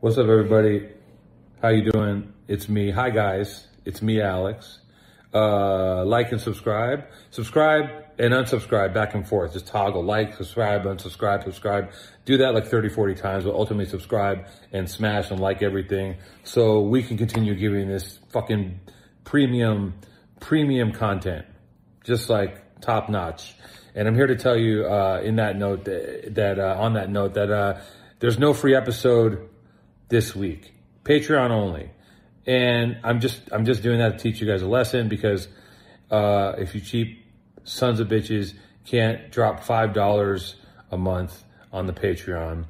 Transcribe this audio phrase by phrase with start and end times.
[0.00, 0.90] What's up, everybody?
[1.60, 2.32] How you doing?
[2.46, 2.92] It's me.
[2.92, 3.66] Hi, guys.
[3.84, 4.78] It's me, Alex.
[5.34, 7.08] Uh, like and subscribe.
[7.30, 9.54] Subscribe and unsubscribe back and forth.
[9.54, 11.90] Just toggle like, subscribe, unsubscribe, subscribe.
[12.26, 16.80] Do that like 30, 40 times, but ultimately subscribe and smash and like everything so
[16.80, 18.78] we can continue giving this fucking
[19.24, 19.94] premium,
[20.38, 21.44] premium content.
[22.04, 23.56] Just like top notch.
[23.96, 27.10] And I'm here to tell you, uh, in that note that, that uh, on that
[27.10, 27.80] note that, uh,
[28.20, 29.48] there's no free episode
[30.08, 30.72] this week.
[31.04, 31.90] Patreon only.
[32.46, 35.48] And I'm just I'm just doing that to teach you guys a lesson because
[36.10, 37.24] uh, if you cheap
[37.64, 38.54] sons of bitches
[38.86, 40.56] can't drop five dollars
[40.90, 42.64] a month on the Patreon,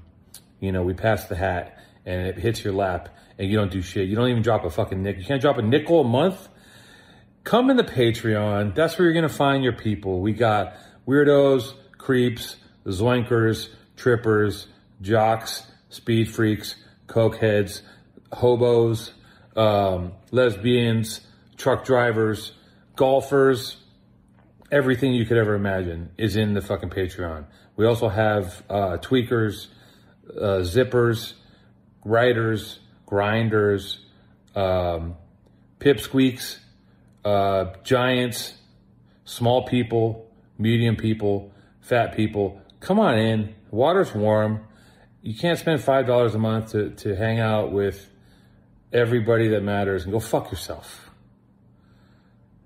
[0.58, 3.80] you know, we pass the hat and it hits your lap and you don't do
[3.80, 4.08] shit.
[4.08, 5.22] You don't even drop a fucking nickel.
[5.22, 6.48] You can't drop a nickel a month.
[7.44, 8.74] Come in the Patreon.
[8.74, 10.20] That's where you're gonna find your people.
[10.20, 10.74] We got
[11.06, 14.66] weirdos, creeps, zoinkers, trippers,
[15.00, 16.74] jocks, speed freaks,
[17.08, 17.82] cokeheads,
[18.32, 19.12] hobos,
[19.56, 21.20] um, lesbians,
[21.56, 22.52] truck drivers,
[22.94, 23.76] golfers,
[24.70, 27.44] everything you could ever imagine is in the fucking Patreon.
[27.76, 29.68] We also have uh, tweakers,
[30.30, 31.34] uh, zippers,
[32.04, 34.04] writers, grinders,
[34.54, 35.16] um,
[35.80, 36.58] pipsqueaks,
[37.24, 38.54] uh, giants,
[39.24, 42.60] small people, medium people, fat people.
[42.80, 43.54] Come on in.
[43.70, 44.67] Water's warm
[45.22, 48.08] you can't spend five dollars a month to, to hang out with
[48.92, 51.10] everybody that matters and go fuck yourself.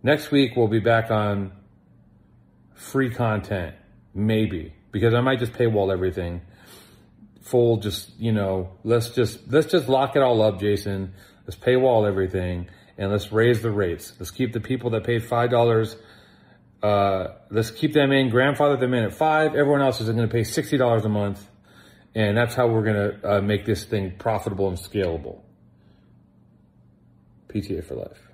[0.03, 1.53] Next week we'll be back on
[2.75, 3.75] free content,
[4.15, 6.43] maybe, because I might just paywall everything.
[7.43, 11.15] Full just, you know, let's just let's just lock it all up, Jason.
[11.47, 14.13] Let's paywall everything and let's raise the rates.
[14.19, 15.97] Let's keep the people that paid five dollars
[16.83, 19.55] uh, let's keep them in, grandfather them in at five.
[19.55, 21.47] Everyone else is going to pay $60 a month
[22.15, 25.41] and that's how we're going to uh, make this thing profitable and scalable.
[27.49, 28.32] PTA for life.